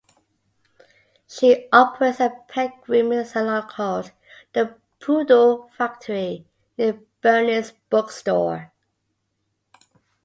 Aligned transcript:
She 1.27 1.67
operates 1.71 2.19
a 2.19 2.33
pet-grooming 2.47 3.23
salon 3.23 3.69
called 3.69 4.11
"The 4.51 4.75
Poodle 4.99 5.69
Factory" 5.77 6.43
near 6.75 6.99
Bernie's 7.21 7.73
bookstore. 7.91 8.73